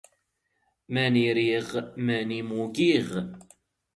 ⵎⴰⵏⵉ 0.93 1.25
ⵔⵉⵖ 1.35 1.67
ⵎⴰⵏⵉ 2.05 2.39
ⵎⵓ 2.47 2.59
ⴳⵉⵖ. 2.75 3.07